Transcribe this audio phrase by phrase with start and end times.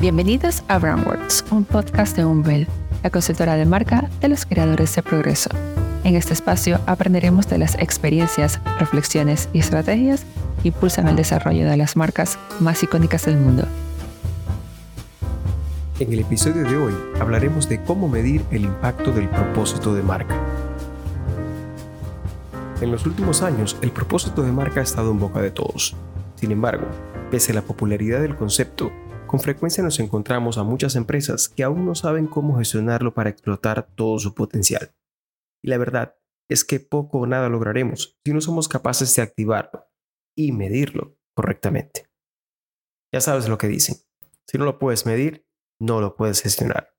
[0.00, 2.68] Bienvenidos a Brandworks, un podcast de Umbel,
[3.02, 5.50] la consultora de marca de los creadores de progreso.
[6.04, 10.24] En este espacio aprenderemos de las experiencias, reflexiones y estrategias
[10.62, 13.64] que impulsan el desarrollo de las marcas más icónicas del mundo.
[15.98, 20.36] En el episodio de hoy hablaremos de cómo medir el impacto del propósito de marca.
[22.80, 25.96] En los últimos años, el propósito de marca ha estado en boca de todos.
[26.36, 26.86] Sin embargo,
[27.32, 28.92] pese a la popularidad del concepto,
[29.28, 33.86] con frecuencia nos encontramos a muchas empresas que aún no saben cómo gestionarlo para explotar
[33.94, 34.96] todo su potencial.
[35.62, 36.16] Y la verdad
[36.50, 39.86] es que poco o nada lograremos si no somos capaces de activarlo
[40.36, 42.10] y medirlo correctamente.
[43.12, 43.96] Ya sabes lo que dicen.
[44.46, 45.46] Si no lo puedes medir,
[45.78, 46.96] no lo puedes gestionar.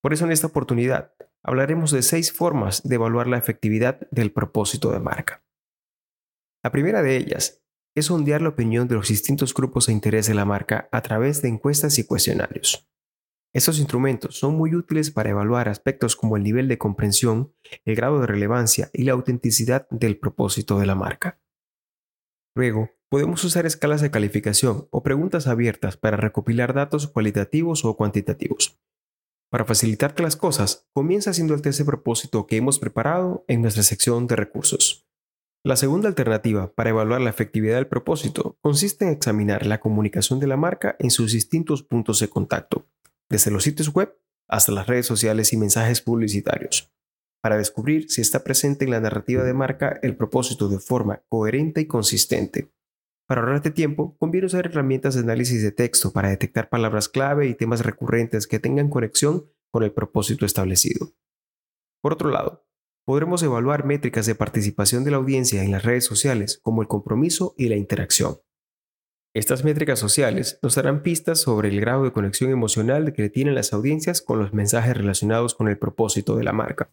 [0.00, 4.92] Por eso en esta oportunidad hablaremos de seis formas de evaluar la efectividad del propósito
[4.92, 5.44] de marca.
[6.64, 7.64] La primera de ellas
[7.98, 11.42] es sondear la opinión de los distintos grupos de interés de la marca a través
[11.42, 12.88] de encuestas y cuestionarios.
[13.54, 18.20] Estos instrumentos son muy útiles para evaluar aspectos como el nivel de comprensión, el grado
[18.20, 21.40] de relevancia y la autenticidad del propósito de la marca.
[22.54, 28.78] Luego, podemos usar escalas de calificación o preguntas abiertas para recopilar datos cualitativos o cuantitativos.
[29.50, 33.82] Para facilitarte las cosas, comienza haciendo el test de propósito que hemos preparado en nuestra
[33.82, 35.07] sección de recursos.
[35.64, 40.46] La segunda alternativa para evaluar la efectividad del propósito consiste en examinar la comunicación de
[40.46, 42.86] la marca en sus distintos puntos de contacto,
[43.28, 44.16] desde los sitios web
[44.48, 46.92] hasta las redes sociales y mensajes publicitarios,
[47.42, 51.80] para descubrir si está presente en la narrativa de marca el propósito de forma coherente
[51.80, 52.72] y consistente.
[53.26, 57.54] Para ahorrarte tiempo, conviene usar herramientas de análisis de texto para detectar palabras clave y
[57.54, 61.12] temas recurrentes que tengan conexión con el propósito establecido.
[62.00, 62.67] Por otro lado,
[63.08, 67.54] podremos evaluar métricas de participación de la audiencia en las redes sociales como el compromiso
[67.56, 68.42] y la interacción.
[69.34, 73.72] Estas métricas sociales nos darán pistas sobre el grado de conexión emocional que tienen las
[73.72, 76.92] audiencias con los mensajes relacionados con el propósito de la marca.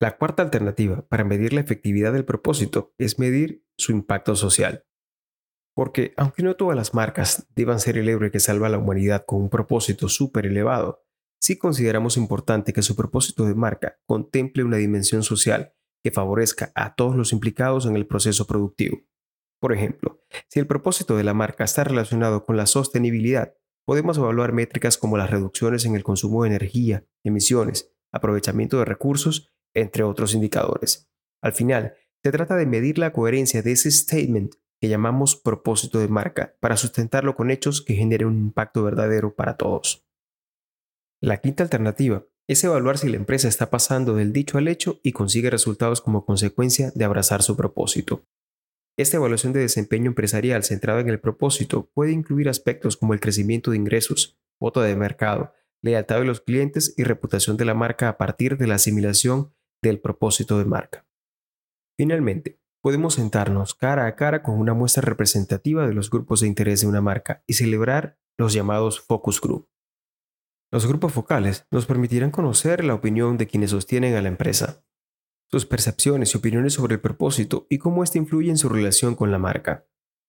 [0.00, 4.86] La cuarta alternativa para medir la efectividad del propósito es medir su impacto social.
[5.72, 9.24] Porque aunque no todas las marcas deban ser el héroe que salva a la humanidad
[9.24, 11.06] con un propósito súper elevado,
[11.40, 16.94] sí consideramos importante que su propósito de marca contemple una dimensión social que favorezca a
[16.94, 18.98] todos los implicados en el proceso productivo.
[19.60, 23.54] Por ejemplo, si el propósito de la marca está relacionado con la sostenibilidad,
[23.84, 29.50] podemos evaluar métricas como las reducciones en el consumo de energía, emisiones, aprovechamiento de recursos,
[29.74, 31.10] entre otros indicadores.
[31.42, 36.08] Al final, se trata de medir la coherencia de ese statement que llamamos propósito de
[36.08, 40.07] marca para sustentarlo con hechos que generen un impacto verdadero para todos.
[41.20, 45.10] La quinta alternativa es evaluar si la empresa está pasando del dicho al hecho y
[45.10, 48.24] consigue resultados como consecuencia de abrazar su propósito.
[48.96, 53.72] Esta evaluación de desempeño empresarial centrada en el propósito puede incluir aspectos como el crecimiento
[53.72, 55.52] de ingresos, cuota de mercado,
[55.82, 59.52] lealtad de los clientes y reputación de la marca a partir de la asimilación
[59.82, 61.04] del propósito de marca.
[61.96, 66.80] Finalmente, podemos sentarnos cara a cara con una muestra representativa de los grupos de interés
[66.80, 69.68] de una marca y celebrar los llamados focus group.
[70.70, 74.84] Los grupos focales nos permitirán conocer la opinión de quienes sostienen a la empresa,
[75.50, 79.30] sus percepciones y opiniones sobre el propósito y cómo éste influye en su relación con
[79.30, 79.86] la marca.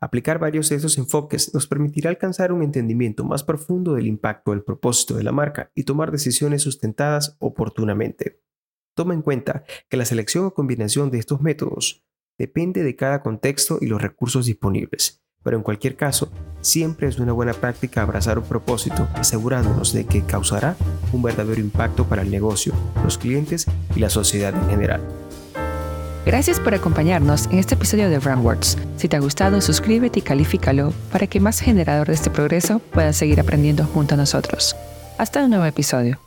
[0.00, 4.62] Aplicar varios de estos enfoques nos permitirá alcanzar un entendimiento más profundo del impacto del
[4.62, 8.40] propósito de la marca y tomar decisiones sustentadas oportunamente.
[8.96, 12.06] Toma en cuenta que la selección o combinación de estos métodos
[12.38, 16.32] depende de cada contexto y los recursos disponibles, pero en cualquier caso,
[16.62, 20.76] siempre es una buena práctica abrazar un propósito asegurándonos de que causará
[21.12, 22.72] un verdadero impacto para el negocio,
[23.04, 25.02] los clientes y la sociedad en general.
[26.24, 28.78] Gracias por acompañarnos en este episodio de Brandworks.
[28.96, 33.12] Si te ha gustado, suscríbete y califícalo para que más generadores de este progreso puedan
[33.12, 34.76] seguir aprendiendo junto a nosotros.
[35.18, 36.18] Hasta un nuevo episodio.